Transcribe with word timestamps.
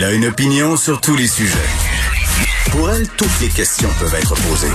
Elle 0.00 0.06
a 0.06 0.12
une 0.12 0.24
opinion 0.24 0.78
sur 0.78 0.98
tous 0.98 1.14
les 1.14 1.26
sujets. 1.26 1.58
Pour 2.70 2.90
elle, 2.90 3.06
toutes 3.06 3.38
les 3.42 3.48
questions 3.48 3.90
peuvent 3.98 4.14
être 4.14 4.34
posées. 4.34 4.72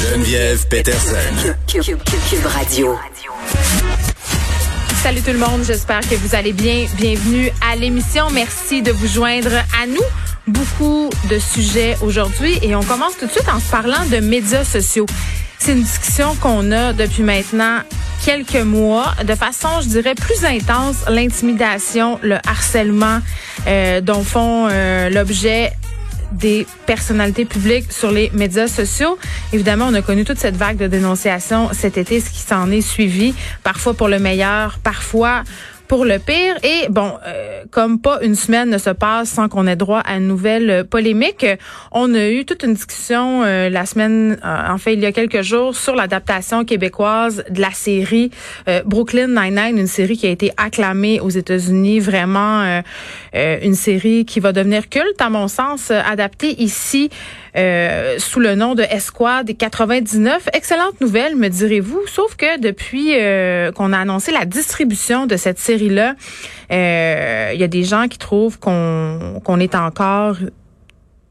Geneviève 0.00 0.68
Peterson. 0.68 1.16
Cube, 1.66 1.98
Radio. 2.44 2.96
Salut 5.02 5.22
tout 5.22 5.32
le 5.32 5.38
monde, 5.38 5.64
j'espère 5.66 6.02
que 6.02 6.14
vous 6.14 6.36
allez 6.36 6.52
bien. 6.52 6.86
Bienvenue 6.96 7.50
à 7.68 7.74
l'émission. 7.74 8.30
Merci 8.30 8.80
de 8.80 8.92
vous 8.92 9.08
joindre 9.08 9.56
à 9.82 9.88
nous. 9.88 10.06
Beaucoup 10.46 11.10
de 11.28 11.40
sujets 11.40 11.96
aujourd'hui 12.00 12.56
et 12.62 12.76
on 12.76 12.82
commence 12.84 13.18
tout 13.18 13.26
de 13.26 13.32
suite 13.32 13.48
en 13.48 13.58
se 13.58 13.68
parlant 13.72 14.06
de 14.08 14.18
médias 14.18 14.64
sociaux. 14.64 15.06
C'est 15.58 15.72
une 15.72 15.82
discussion 15.82 16.36
qu'on 16.36 16.70
a 16.70 16.92
depuis 16.92 17.24
maintenant 17.24 17.80
quelques 18.24 18.56
mois, 18.56 19.14
de 19.22 19.34
façon, 19.34 19.68
je 19.82 19.88
dirais, 19.88 20.14
plus 20.14 20.44
intense, 20.44 21.04
l'intimidation, 21.08 22.18
le 22.22 22.36
harcèlement 22.46 23.18
euh, 23.66 24.00
dont 24.00 24.24
font 24.24 24.66
euh, 24.70 25.10
l'objet 25.10 25.72
des 26.32 26.66
personnalités 26.86 27.44
publiques 27.44 27.92
sur 27.92 28.10
les 28.10 28.30
médias 28.32 28.66
sociaux. 28.66 29.18
Évidemment, 29.52 29.86
on 29.90 29.94
a 29.94 30.00
connu 30.00 30.24
toute 30.24 30.38
cette 30.38 30.56
vague 30.56 30.78
de 30.78 30.86
dénonciation 30.86 31.68
cet 31.72 31.98
été, 31.98 32.18
ce 32.18 32.30
qui 32.30 32.40
s'en 32.40 32.70
est 32.70 32.80
suivi, 32.80 33.34
parfois 33.62 33.92
pour 33.92 34.08
le 34.08 34.18
meilleur, 34.18 34.78
parfois 34.82 35.44
pour 35.88 36.04
le 36.04 36.18
pire. 36.18 36.56
Et 36.62 36.88
bon, 36.88 37.12
euh, 37.26 37.64
comme 37.70 38.00
pas 38.00 38.18
une 38.22 38.34
semaine 38.34 38.70
ne 38.70 38.78
se 38.78 38.90
passe 38.90 39.28
sans 39.28 39.48
qu'on 39.48 39.66
ait 39.66 39.76
droit 39.76 40.00
à 40.00 40.16
une 40.16 40.26
nouvelle 40.26 40.84
polémique, 40.84 41.46
on 41.92 42.14
a 42.14 42.28
eu 42.28 42.44
toute 42.44 42.62
une 42.62 42.74
discussion 42.74 43.42
euh, 43.44 43.68
la 43.68 43.86
semaine, 43.86 44.38
euh, 44.44 44.72
en 44.72 44.78
fait, 44.78 44.94
il 44.94 45.00
y 45.00 45.06
a 45.06 45.12
quelques 45.12 45.42
jours, 45.42 45.74
sur 45.76 45.94
l'adaptation 45.94 46.64
québécoise 46.64 47.44
de 47.50 47.60
la 47.60 47.70
série 47.72 48.30
Brooklyn 48.84 49.28
Nine-Nine, 49.28 49.78
une 49.78 49.86
série 49.86 50.16
qui 50.16 50.26
a 50.26 50.30
été 50.30 50.52
acclamée 50.56 51.20
aux 51.20 51.30
États-Unis, 51.30 52.00
vraiment 52.00 52.82
une 53.34 53.74
série 53.74 54.24
qui 54.24 54.40
va 54.40 54.52
devenir 54.52 54.88
culte, 54.88 55.20
à 55.20 55.30
mon 55.30 55.48
sens, 55.48 55.90
adaptée 55.90 56.60
ici 56.62 57.10
sous 57.54 58.40
le 58.40 58.54
nom 58.54 58.74
de 58.74 58.82
Esquad 58.82 59.56
99. 59.56 60.48
Excellente 60.52 61.00
nouvelle, 61.00 61.36
me 61.36 61.48
direz-vous, 61.48 62.02
sauf 62.06 62.36
que 62.36 62.60
depuis 62.60 63.12
qu'on 63.74 63.92
a 63.92 63.98
annoncé 63.98 64.32
la 64.32 64.44
distribution 64.44 65.26
de 65.26 65.36
cette 65.36 65.58
série, 65.58 65.83
là 65.88 66.14
euh, 66.70 67.50
il 67.54 67.60
y 67.60 67.64
a 67.64 67.68
des 67.68 67.84
gens 67.84 68.08
qui 68.08 68.18
trouvent 68.18 68.58
qu'on 68.58 69.60
est 69.60 69.74
encore 69.74 70.36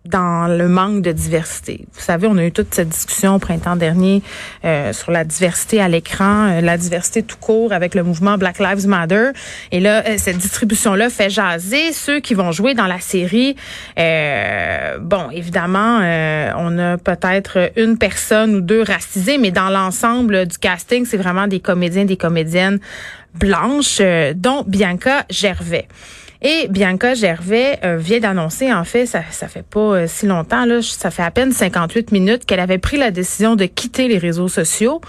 dans 0.05 0.47
le 0.47 0.67
manque 0.67 1.01
de 1.01 1.11
diversité. 1.11 1.85
Vous 1.93 2.01
savez, 2.01 2.27
on 2.27 2.37
a 2.37 2.45
eu 2.45 2.51
toute 2.51 2.73
cette 2.73 2.89
discussion 2.89 3.35
au 3.35 3.39
printemps 3.39 3.75
dernier 3.75 4.21
euh, 4.65 4.91
sur 4.93 5.11
la 5.11 5.23
diversité 5.23 5.81
à 5.81 5.87
l'écran, 5.87 6.49
euh, 6.49 6.61
la 6.61 6.77
diversité 6.77 7.23
tout 7.23 7.37
court 7.37 7.71
avec 7.71 7.95
le 7.95 8.03
mouvement 8.03 8.37
Black 8.37 8.59
Lives 8.59 8.87
Matter. 8.87 9.29
Et 9.71 9.79
là, 9.79 10.17
cette 10.17 10.37
distribution-là 10.37 11.09
fait 11.09 11.29
jaser 11.29 11.93
ceux 11.93 12.19
qui 12.19 12.33
vont 12.33 12.51
jouer 12.51 12.73
dans 12.73 12.87
la 12.87 12.99
série. 12.99 13.55
bon, 13.97 15.29
évidemment, 15.31 15.99
on 16.57 16.77
a 16.79 16.97
peut-être 16.97 17.71
une 17.77 17.97
personne 17.97 18.55
ou 18.55 18.61
deux 18.61 18.83
racisées, 18.83 19.37
mais 19.37 19.51
dans 19.51 19.69
l'ensemble 19.69 20.47
du 20.47 20.57
casting, 20.57 21.05
c'est 21.05 21.17
vraiment 21.17 21.47
des 21.47 21.59
comédiens, 21.59 22.05
des 22.05 22.17
comédiennes 22.17 22.79
blanche, 23.33 23.97
euh, 23.99 24.33
dont 24.35 24.63
Bianca 24.67 25.25
Gervais. 25.29 25.87
Et 26.43 26.67
Bianca 26.69 27.13
Gervais 27.13 27.79
euh, 27.83 27.97
vient 27.97 28.19
d'annoncer, 28.19 28.73
en 28.73 28.83
fait, 28.83 29.05
ça, 29.05 29.21
ça 29.31 29.47
fait 29.47 29.65
pas 29.65 29.79
euh, 29.79 30.05
si 30.07 30.25
longtemps, 30.25 30.65
ça 30.81 31.09
fait 31.09 31.23
à 31.23 31.31
peine 31.31 31.53
58 31.53 32.11
minutes 32.11 32.45
qu'elle 32.45 32.59
avait 32.59 32.77
pris 32.77 32.97
la 32.97 33.11
décision 33.11 33.55
de 33.55 33.65
quitter 33.65 34.09
les 34.09 34.17
réseaux 34.17 34.49
sociaux. 34.49 34.99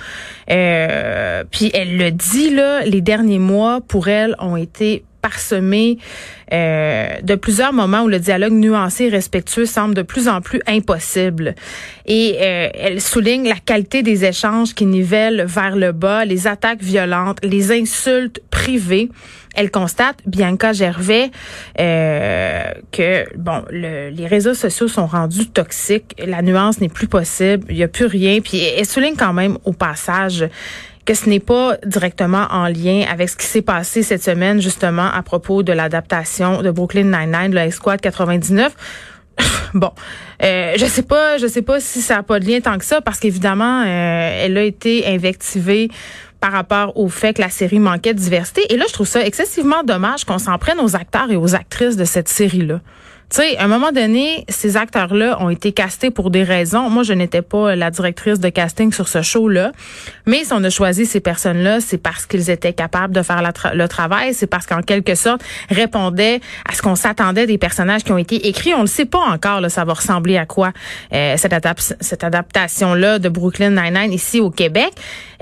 puis 0.46 1.70
elle 1.74 1.96
le 1.96 2.10
dit, 2.10 2.50
là, 2.54 2.82
les 2.82 3.00
derniers 3.00 3.40
mois, 3.40 3.80
pour 3.80 4.06
elle, 4.08 4.36
ont 4.38 4.56
été 4.56 5.04
parsemé 5.24 5.96
euh, 6.52 7.14
de 7.22 7.34
plusieurs 7.34 7.72
moments 7.72 8.02
où 8.02 8.08
le 8.08 8.18
dialogue 8.18 8.52
nuancé 8.52 9.04
et 9.04 9.08
respectueux 9.08 9.64
semble 9.64 9.94
de 9.94 10.02
plus 10.02 10.28
en 10.28 10.42
plus 10.42 10.60
impossible. 10.66 11.54
Et 12.04 12.36
euh, 12.42 12.68
elle 12.74 13.00
souligne 13.00 13.48
la 13.48 13.56
qualité 13.56 14.02
des 14.02 14.26
échanges 14.26 14.74
qui 14.74 14.84
nivellent 14.84 15.46
vers 15.46 15.76
le 15.76 15.92
bas, 15.92 16.26
les 16.26 16.46
attaques 16.46 16.82
violentes, 16.82 17.38
les 17.42 17.72
insultes 17.72 18.42
privées. 18.50 19.08
Elle 19.54 19.70
constate, 19.70 20.18
Bianca 20.26 20.74
Gervais, 20.74 21.30
euh, 21.80 22.64
que 22.92 23.24
bon, 23.38 23.62
les 23.70 24.26
réseaux 24.26 24.52
sociaux 24.52 24.88
sont 24.88 25.06
rendus 25.06 25.48
toxiques, 25.48 26.14
la 26.18 26.42
nuance 26.42 26.80
n'est 26.80 26.88
plus 26.90 27.06
possible, 27.06 27.64
il 27.70 27.76
n'y 27.76 27.82
a 27.82 27.88
plus 27.88 28.06
rien. 28.06 28.40
Puis 28.42 28.58
elle 28.58 28.84
souligne 28.84 29.16
quand 29.16 29.32
même 29.32 29.56
au 29.64 29.72
passage 29.72 30.44
que 31.04 31.14
ce 31.14 31.28
n'est 31.28 31.40
pas 31.40 31.76
directement 31.84 32.46
en 32.50 32.66
lien 32.66 33.04
avec 33.10 33.28
ce 33.28 33.36
qui 33.36 33.46
s'est 33.46 33.62
passé 33.62 34.02
cette 34.02 34.22
semaine, 34.22 34.60
justement, 34.60 35.10
à 35.10 35.22
propos 35.22 35.62
de 35.62 35.72
l'adaptation 35.72 36.62
de 36.62 36.70
Brooklyn 36.70 37.04
Nine-Nine, 37.04 37.54
le 37.54 37.70
Squad 37.70 38.00
99. 38.00 38.74
bon, 39.74 39.90
euh, 40.42 40.74
je 40.76 40.86
sais 40.86 41.02
pas, 41.02 41.38
je 41.38 41.46
sais 41.46 41.62
pas 41.62 41.80
si 41.80 42.00
ça 42.00 42.18
a 42.18 42.22
pas 42.22 42.40
de 42.40 42.46
lien 42.46 42.60
tant 42.60 42.78
que 42.78 42.84
ça, 42.84 43.00
parce 43.00 43.18
qu'évidemment, 43.18 43.82
euh, 43.82 44.44
elle 44.44 44.56
a 44.56 44.62
été 44.62 45.06
invectivée 45.06 45.90
par 46.40 46.52
rapport 46.52 46.96
au 46.96 47.08
fait 47.08 47.34
que 47.34 47.40
la 47.40 47.48
série 47.48 47.78
manquait 47.78 48.14
de 48.14 48.18
diversité. 48.18 48.62
Et 48.70 48.76
là, 48.76 48.84
je 48.88 48.92
trouve 48.92 49.08
ça 49.08 49.24
excessivement 49.24 49.82
dommage 49.82 50.24
qu'on 50.24 50.38
s'en 50.38 50.58
prenne 50.58 50.78
aux 50.78 50.94
acteurs 50.94 51.30
et 51.30 51.36
aux 51.36 51.54
actrices 51.54 51.96
de 51.96 52.04
cette 52.04 52.28
série-là. 52.28 52.80
Tu 53.34 53.40
sais, 53.40 53.56
à 53.56 53.64
un 53.64 53.66
moment 53.66 53.90
donné, 53.90 54.44
ces 54.48 54.76
acteurs-là 54.76 55.42
ont 55.42 55.50
été 55.50 55.72
castés 55.72 56.12
pour 56.12 56.30
des 56.30 56.44
raisons. 56.44 56.88
Moi, 56.88 57.02
je 57.02 57.14
n'étais 57.14 57.42
pas 57.42 57.74
la 57.74 57.90
directrice 57.90 58.38
de 58.38 58.48
casting 58.48 58.92
sur 58.92 59.08
ce 59.08 59.22
show-là. 59.22 59.72
Mais 60.24 60.44
si 60.44 60.52
on 60.52 60.62
a 60.62 60.70
choisi 60.70 61.04
ces 61.04 61.18
personnes-là, 61.18 61.80
c'est 61.80 61.98
parce 61.98 62.26
qu'ils 62.26 62.48
étaient 62.48 62.74
capables 62.74 63.12
de 63.12 63.22
faire 63.22 63.42
le 63.74 63.88
travail. 63.88 64.34
C'est 64.34 64.46
parce 64.46 64.66
qu'en 64.66 64.82
quelque 64.82 65.16
sorte, 65.16 65.42
répondaient 65.68 66.40
à 66.64 66.74
ce 66.74 66.82
qu'on 66.82 66.94
s'attendait 66.94 67.48
des 67.48 67.58
personnages 67.58 68.04
qui 68.04 68.12
ont 68.12 68.18
été 68.18 68.46
écrits. 68.46 68.72
On 68.72 68.82
le 68.82 68.86
sait 68.86 69.04
pas 69.04 69.18
encore, 69.18 69.60
là, 69.60 69.68
ça 69.68 69.84
va 69.84 69.94
ressembler 69.94 70.38
à 70.38 70.46
quoi 70.46 70.70
euh, 71.12 71.36
cette, 71.36 71.56
cette 72.02 72.22
adaptation-là 72.22 73.18
de 73.18 73.28
Brooklyn 73.28 73.70
Nine-Nine 73.70 74.12
ici 74.12 74.40
au 74.40 74.50
Québec. 74.50 74.92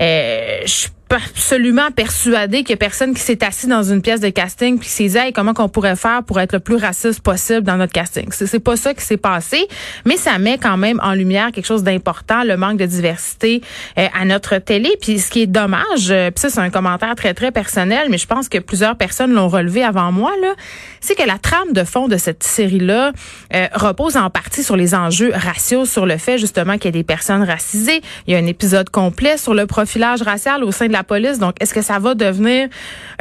Euh, 0.01 0.61
je 0.65 0.87
absolument 1.15 1.91
persuadée 1.91 2.59
qu'il 2.59 2.71
y 2.71 2.73
a 2.73 2.77
personne 2.77 3.13
qui 3.13 3.21
s'est 3.21 3.43
assis 3.43 3.67
dans 3.67 3.83
une 3.83 4.01
pièce 4.01 4.19
de 4.19 4.29
casting 4.29 4.79
puis 4.79 4.87
s'est 4.87 5.07
dit 5.07 5.17
hey, 5.17 5.33
comment 5.33 5.53
qu'on 5.53 5.69
pourrait 5.69 5.95
faire 5.95 6.23
pour 6.23 6.39
être 6.39 6.53
le 6.53 6.59
plus 6.59 6.75
raciste 6.75 7.21
possible 7.21 7.61
dans 7.61 7.77
notre 7.77 7.93
casting? 7.93 8.27
C'est 8.31 8.59
pas 8.59 8.75
ça 8.75 8.93
qui 8.93 9.03
s'est 9.03 9.17
passé, 9.17 9.67
mais 10.05 10.17
ça 10.17 10.37
met 10.39 10.57
quand 10.57 10.77
même 10.77 10.99
en 11.03 11.13
lumière 11.13 11.51
quelque 11.51 11.65
chose 11.65 11.83
d'important, 11.83 12.43
le 12.43 12.57
manque 12.57 12.77
de 12.77 12.85
diversité 12.85 13.61
euh, 13.97 14.07
à 14.19 14.25
notre 14.25 14.57
télé. 14.57 14.95
Puis 15.01 15.19
ce 15.19 15.29
qui 15.29 15.43
est 15.43 15.47
dommage, 15.47 16.09
euh, 16.09 16.31
puis 16.31 16.41
ça 16.41 16.49
c'est 16.49 16.59
un 16.59 16.69
commentaire 16.69 17.15
très 17.15 17.33
très 17.33 17.51
personnel, 17.51 18.07
mais 18.09 18.17
je 18.17 18.27
pense 18.27 18.49
que 18.49 18.57
plusieurs 18.57 18.95
personnes 18.95 19.33
l'ont 19.33 19.49
relevé 19.49 19.83
avant 19.83 20.11
moi 20.11 20.31
là, 20.41 20.53
c'est 21.01 21.15
que 21.15 21.27
la 21.27 21.37
trame 21.37 21.73
de 21.73 21.83
fond 21.83 22.07
de 22.07 22.17
cette 22.17 22.43
série 22.43 22.79
là 22.79 23.11
euh, 23.53 23.67
repose 23.73 24.17
en 24.17 24.29
partie 24.29 24.63
sur 24.63 24.75
les 24.75 24.95
enjeux 24.95 25.31
raciaux, 25.33 25.85
sur 25.85 26.05
le 26.05 26.17
fait 26.17 26.37
justement 26.37 26.77
qu'il 26.77 26.85
y 26.85 26.87
a 26.89 26.91
des 26.91 27.03
personnes 27.03 27.43
racisées. 27.43 28.01
Il 28.27 28.33
y 28.33 28.35
a 28.35 28.39
un 28.39 28.45
épisode 28.45 28.89
complet 28.89 29.37
sur 29.37 29.53
le 29.53 29.65
profilage 29.67 30.21
racial 30.21 30.63
au 30.63 30.71
sein 30.71 30.87
de 30.87 30.93
la 30.93 31.02
police. 31.03 31.39
Donc, 31.39 31.55
est-ce 31.59 31.73
que 31.73 31.81
ça 31.81 31.99
va 31.99 32.15
devenir 32.15 32.69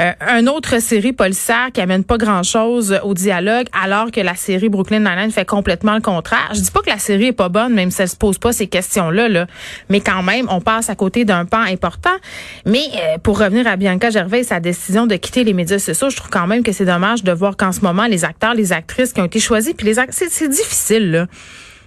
euh, 0.00 0.12
une 0.38 0.48
autre 0.48 0.80
série 0.80 1.12
policière 1.12 1.68
qui 1.72 1.80
amène 1.80 2.04
pas 2.04 2.16
grand-chose 2.16 2.98
au 3.02 3.14
dialogue, 3.14 3.66
alors 3.82 4.10
que 4.10 4.20
la 4.20 4.34
série 4.34 4.68
Brooklyn 4.68 5.00
Nine-Nine 5.00 5.30
fait 5.30 5.44
complètement 5.44 5.94
le 5.94 6.00
contraire? 6.00 6.50
Je 6.54 6.60
dis 6.60 6.70
pas 6.70 6.80
que 6.80 6.90
la 6.90 6.98
série 6.98 7.26
est 7.26 7.32
pas 7.32 7.48
bonne, 7.48 7.74
même 7.74 7.90
si 7.90 8.02
elle 8.02 8.08
se 8.08 8.16
pose 8.16 8.38
pas 8.38 8.52
ces 8.52 8.66
questions-là, 8.66 9.28
là. 9.28 9.46
mais 9.88 10.00
quand 10.00 10.22
même, 10.22 10.46
on 10.50 10.60
passe 10.60 10.90
à 10.90 10.94
côté 10.94 11.24
d'un 11.24 11.44
pan 11.44 11.60
important. 11.60 12.10
Mais 12.66 12.84
euh, 12.94 13.18
pour 13.18 13.38
revenir 13.38 13.66
à 13.66 13.76
Bianca 13.76 14.10
Gervais 14.10 14.40
et 14.40 14.44
sa 14.44 14.60
décision 14.60 15.06
de 15.06 15.16
quitter 15.16 15.44
les 15.44 15.52
médias 15.52 15.78
sociaux, 15.78 16.10
je 16.10 16.16
trouve 16.16 16.30
quand 16.30 16.46
même 16.46 16.62
que 16.62 16.72
c'est 16.72 16.84
dommage 16.84 17.24
de 17.24 17.32
voir 17.32 17.56
qu'en 17.56 17.72
ce 17.72 17.80
moment, 17.80 18.06
les 18.06 18.24
acteurs, 18.24 18.54
les 18.54 18.72
actrices 18.72 19.12
qui 19.12 19.20
ont 19.20 19.26
été 19.26 19.40
choisis, 19.40 19.74
puis 19.74 19.86
les 19.86 19.98
c'est 20.10 20.48
difficile, 20.48 21.10
là. 21.10 21.26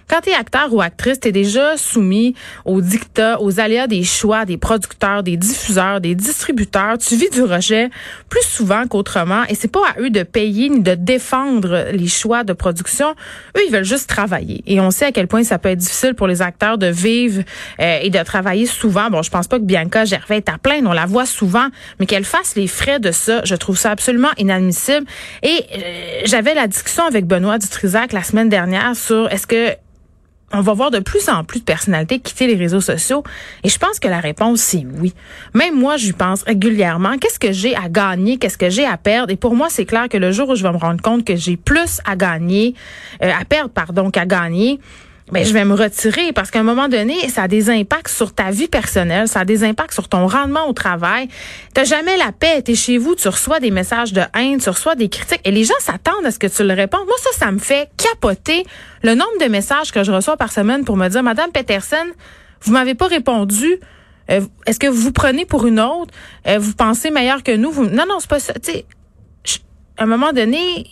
Quand 0.08 0.20
tu 0.20 0.30
es 0.30 0.34
acteur 0.34 0.72
ou 0.72 0.80
actrice, 0.80 1.18
tu 1.18 1.28
es 1.28 1.32
déjà 1.32 1.76
soumis 1.76 2.34
aux 2.64 2.80
dictats, 2.80 3.40
aux 3.40 3.58
aléas 3.58 3.88
des 3.88 4.04
choix 4.04 4.44
des 4.44 4.56
producteurs, 4.56 5.22
des 5.22 5.36
diffuseurs, 5.36 6.00
des 6.00 6.14
distributeurs. 6.14 6.98
Tu 6.98 7.16
vis 7.16 7.30
du 7.30 7.42
rejet 7.42 7.90
plus 8.28 8.44
souvent 8.44 8.86
qu'autrement 8.86 9.42
et 9.48 9.54
c'est 9.56 9.70
pas 9.70 9.80
à 9.88 10.00
eux 10.00 10.10
de 10.10 10.22
payer 10.22 10.68
ni 10.68 10.80
de 10.80 10.94
défendre 10.94 11.86
les 11.92 12.06
choix 12.06 12.44
de 12.44 12.52
production. 12.52 13.14
Eux, 13.56 13.60
ils 13.66 13.72
veulent 13.72 13.84
juste 13.84 14.08
travailler. 14.08 14.62
Et 14.66 14.80
on 14.80 14.92
sait 14.92 15.06
à 15.06 15.12
quel 15.12 15.26
point 15.26 15.42
ça 15.42 15.58
peut 15.58 15.70
être 15.70 15.78
difficile 15.78 16.14
pour 16.14 16.28
les 16.28 16.40
acteurs 16.40 16.78
de 16.78 16.86
vivre 16.86 17.42
euh, 17.80 17.98
et 18.00 18.10
de 18.10 18.22
travailler 18.22 18.66
souvent. 18.66 19.10
Bon, 19.10 19.22
je 19.22 19.30
pense 19.30 19.48
pas 19.48 19.58
que 19.58 19.64
Bianca 19.64 20.04
Gervais 20.04 20.38
est 20.38 20.48
à 20.48 20.58
plaindre, 20.58 20.88
on 20.88 20.92
la 20.92 21.06
voit 21.06 21.26
souvent, 21.26 21.66
mais 21.98 22.06
qu'elle 22.06 22.24
fasse 22.24 22.54
les 22.54 22.68
frais 22.68 23.00
de 23.00 23.10
ça, 23.10 23.40
je 23.44 23.54
trouve 23.54 23.76
ça 23.76 23.90
absolument 23.90 24.30
inadmissible. 24.38 25.06
Et 25.42 25.48
euh, 25.48 26.20
j'avais 26.26 26.54
la 26.54 26.68
discussion 26.68 27.04
avec 27.04 27.26
Benoît 27.26 27.58
Dutrisac 27.58 28.12
la 28.12 28.22
semaine 28.22 28.48
dernière 28.48 28.94
sur 28.94 29.30
est-ce 29.32 29.46
que 29.46 29.74
on 30.52 30.60
va 30.60 30.74
voir 30.74 30.90
de 30.90 31.00
plus 31.00 31.28
en 31.28 31.44
plus 31.44 31.60
de 31.60 31.64
personnalités 31.64 32.20
quitter 32.20 32.46
les 32.46 32.54
réseaux 32.54 32.80
sociaux. 32.80 33.24
Et 33.64 33.68
je 33.68 33.78
pense 33.78 33.98
que 33.98 34.08
la 34.08 34.20
réponse, 34.20 34.60
c'est 34.60 34.86
oui. 34.98 35.12
Même 35.54 35.78
moi, 35.78 35.96
j'y 35.96 36.12
pense 36.12 36.42
régulièrement. 36.42 37.18
Qu'est-ce 37.18 37.38
que 37.38 37.52
j'ai 37.52 37.74
à 37.74 37.88
gagner? 37.88 38.38
Qu'est-ce 38.38 38.58
que 38.58 38.70
j'ai 38.70 38.86
à 38.86 38.96
perdre? 38.96 39.32
Et 39.32 39.36
pour 39.36 39.54
moi, 39.54 39.68
c'est 39.70 39.84
clair 39.84 40.08
que 40.08 40.16
le 40.16 40.30
jour 40.32 40.48
où 40.48 40.54
je 40.54 40.62
vais 40.62 40.72
me 40.72 40.76
rendre 40.76 41.02
compte 41.02 41.24
que 41.24 41.36
j'ai 41.36 41.56
plus 41.56 42.00
à 42.04 42.16
gagner, 42.16 42.74
euh, 43.22 43.30
à 43.38 43.44
perdre, 43.44 43.70
pardon, 43.70 44.10
qu'à 44.10 44.24
gagner, 44.24 44.78
ben, 45.32 45.44
je 45.44 45.52
vais 45.52 45.64
me 45.64 45.74
retirer 45.74 46.32
parce 46.32 46.52
qu'à 46.52 46.60
un 46.60 46.62
moment 46.62 46.88
donné, 46.88 47.28
ça 47.28 47.42
a 47.42 47.48
des 47.48 47.68
impacts 47.68 48.14
sur 48.14 48.32
ta 48.32 48.50
vie 48.50 48.68
personnelle, 48.68 49.26
ça 49.26 49.40
a 49.40 49.44
des 49.44 49.64
impacts 49.64 49.92
sur 49.92 50.08
ton 50.08 50.28
rendement 50.28 50.68
au 50.68 50.72
travail. 50.72 51.28
T'as 51.74 51.84
jamais 51.84 52.16
la 52.16 52.30
paix, 52.30 52.62
t'es 52.62 52.76
chez 52.76 52.96
vous, 52.96 53.16
tu 53.16 53.26
reçois 53.26 53.58
des 53.58 53.72
messages 53.72 54.12
de 54.12 54.22
haine, 54.36 54.60
tu 54.60 54.68
reçois 54.68 54.94
des 54.94 55.08
critiques 55.08 55.40
et 55.44 55.50
les 55.50 55.64
gens 55.64 55.74
s'attendent 55.80 56.24
à 56.24 56.30
ce 56.30 56.38
que 56.38 56.46
tu 56.46 56.62
le 56.62 56.74
répondes. 56.74 57.06
Moi, 57.06 57.16
ça, 57.18 57.46
ça 57.46 57.50
me 57.50 57.58
fait 57.58 57.90
capoter 57.96 58.64
le 59.02 59.14
nombre 59.14 59.38
de 59.40 59.46
messages 59.46 59.90
que 59.90 60.04
je 60.04 60.12
reçois 60.12 60.36
par 60.36 60.52
semaine 60.52 60.84
pour 60.84 60.96
me 60.96 61.08
dire, 61.08 61.24
Madame 61.24 61.50
Peterson, 61.50 62.06
vous 62.62 62.72
m'avez 62.72 62.94
pas 62.94 63.06
répondu. 63.08 63.80
Euh, 64.30 64.40
est-ce 64.66 64.78
que 64.78 64.86
vous 64.86 65.00
vous 65.00 65.12
prenez 65.12 65.44
pour 65.44 65.66
une 65.66 65.80
autre? 65.80 66.14
Euh, 66.46 66.58
vous 66.58 66.74
pensez 66.74 67.10
meilleur 67.10 67.42
que 67.42 67.54
nous? 67.54 67.72
Non, 67.72 68.04
non, 68.08 68.18
c'est 68.20 68.30
pas 68.30 68.40
ça. 68.40 68.54
Tu 68.54 68.72
sais, 68.72 68.86
à 69.96 70.04
un 70.04 70.06
moment 70.06 70.32
donné, 70.32 70.86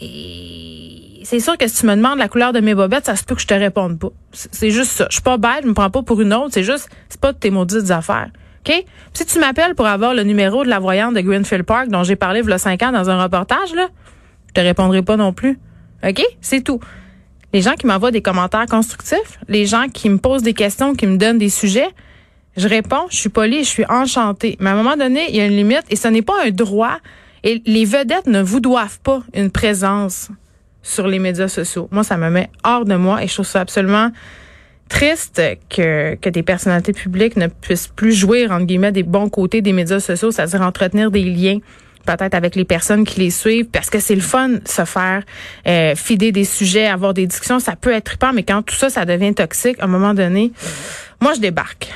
c'est 1.24 1.40
sûr 1.40 1.56
que 1.58 1.66
si 1.66 1.80
tu 1.80 1.86
me 1.86 1.96
demandes 1.96 2.18
la 2.18 2.28
couleur 2.28 2.52
de 2.52 2.60
mes 2.60 2.74
bobettes, 2.74 3.06
ça 3.06 3.16
se 3.16 3.24
peut 3.24 3.34
que 3.34 3.40
je 3.40 3.46
te 3.46 3.54
réponde 3.54 3.98
pas. 3.98 4.10
C'est 4.32 4.70
juste 4.70 4.92
ça. 4.92 5.06
Je 5.10 5.16
suis 5.16 5.22
pas 5.22 5.38
bête, 5.38 5.60
je 5.62 5.68
me 5.68 5.74
prends 5.74 5.90
pas 5.90 6.02
pour 6.02 6.20
une 6.20 6.34
autre. 6.34 6.50
C'est 6.52 6.64
juste, 6.64 6.88
c'est 7.08 7.20
pas 7.20 7.32
de 7.32 7.38
tes 7.38 7.50
maudites 7.50 7.90
affaires. 7.90 8.30
OK? 8.66 8.84
si 9.12 9.26
tu 9.26 9.38
m'appelles 9.38 9.74
pour 9.74 9.86
avoir 9.86 10.14
le 10.14 10.22
numéro 10.22 10.64
de 10.64 10.70
la 10.70 10.78
voyante 10.78 11.14
de 11.14 11.20
Greenfield 11.20 11.64
Park 11.64 11.88
dont 11.88 12.02
j'ai 12.02 12.16
parlé 12.16 12.40
il 12.40 12.48
y 12.48 12.52
a 12.52 12.58
cinq 12.58 12.82
ans 12.82 12.92
dans 12.92 13.10
un 13.10 13.22
reportage, 13.22 13.74
là, 13.74 13.88
je 14.48 14.52
te 14.54 14.60
répondrai 14.60 15.02
pas 15.02 15.16
non 15.16 15.32
plus. 15.32 15.58
OK? 16.06 16.22
C'est 16.40 16.62
tout. 16.62 16.80
Les 17.52 17.62
gens 17.62 17.74
qui 17.74 17.86
m'envoient 17.86 18.10
des 18.10 18.22
commentaires 18.22 18.66
constructifs, 18.66 19.38
les 19.48 19.66
gens 19.66 19.88
qui 19.88 20.08
me 20.08 20.18
posent 20.18 20.42
des 20.42 20.54
questions, 20.54 20.94
qui 20.94 21.06
me 21.06 21.16
donnent 21.16 21.38
des 21.38 21.50
sujets, 21.50 21.90
je 22.56 22.68
réponds, 22.68 23.06
je 23.10 23.16
suis 23.16 23.28
polie, 23.28 23.64
je 23.64 23.68
suis 23.68 23.84
enchantée. 23.88 24.56
Mais 24.60 24.70
à 24.70 24.72
un 24.72 24.76
moment 24.76 24.96
donné, 24.96 25.26
il 25.28 25.36
y 25.36 25.40
a 25.40 25.46
une 25.46 25.56
limite 25.56 25.84
et 25.90 25.96
ce 25.96 26.08
n'est 26.08 26.22
pas 26.22 26.44
un 26.44 26.50
droit. 26.50 26.98
Et 27.42 27.62
les 27.66 27.84
vedettes 27.84 28.26
ne 28.26 28.42
vous 28.42 28.60
doivent 28.60 29.00
pas 29.00 29.22
une 29.34 29.50
présence 29.50 30.30
sur 30.84 31.08
les 31.08 31.18
médias 31.18 31.48
sociaux. 31.48 31.88
Moi, 31.90 32.04
ça 32.04 32.16
me 32.16 32.30
met 32.30 32.50
hors 32.62 32.84
de 32.84 32.94
moi 32.94 33.24
et 33.24 33.26
je 33.26 33.34
trouve 33.34 33.46
ça 33.46 33.60
absolument 33.60 34.12
triste 34.88 35.42
que, 35.70 36.14
que 36.14 36.28
des 36.28 36.42
personnalités 36.42 36.92
publiques 36.92 37.36
ne 37.36 37.48
puissent 37.48 37.88
plus 37.88 38.12
jouer, 38.12 38.46
entre 38.46 38.66
guillemets, 38.66 38.92
des 38.92 39.02
bons 39.02 39.30
côtés 39.30 39.62
des 39.62 39.72
médias 39.72 39.98
sociaux, 39.98 40.30
c'est-à-dire 40.30 40.60
entretenir 40.60 41.10
des 41.10 41.24
liens 41.24 41.58
peut-être 42.04 42.34
avec 42.34 42.54
les 42.54 42.66
personnes 42.66 43.04
qui 43.04 43.20
les 43.20 43.30
suivent, 43.30 43.64
parce 43.66 43.88
que 43.88 43.98
c'est 43.98 44.14
le 44.14 44.20
fun 44.20 44.56
se 44.66 44.84
faire 44.84 45.22
euh, 45.66 45.94
fider 45.94 46.32
des 46.32 46.44
sujets, 46.44 46.86
avoir 46.86 47.14
des 47.14 47.26
discussions, 47.26 47.58
ça 47.60 47.76
peut 47.76 47.92
être 47.92 48.04
trippant, 48.04 48.34
mais 48.34 48.42
quand 48.42 48.60
tout 48.62 48.74
ça, 48.74 48.90
ça 48.90 49.06
devient 49.06 49.34
toxique, 49.34 49.76
à 49.80 49.84
un 49.84 49.88
moment 49.88 50.12
donné, 50.12 50.52
moi, 51.22 51.32
je 51.34 51.40
débarque. 51.40 51.90